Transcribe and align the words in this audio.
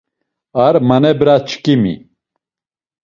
Ar 0.65 0.75
manebraçkimi. 0.87 1.95